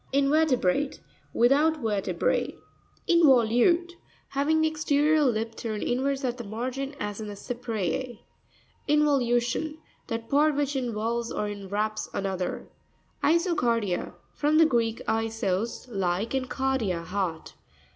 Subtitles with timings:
[0.13, 0.97] InvE'RTEBRATE.—
[1.31, 2.47] Without vertebra.
[3.07, 8.21] In'voLtutre.—Having the exterior lip turned inwards at the margin, as in the Cypree.
[8.89, 12.65] Invoxvu'tion.—That part which in volves or inwraps another.
[13.23, 17.53] Iso'carpia.—From the Greek, isos, like, and kardia, heart.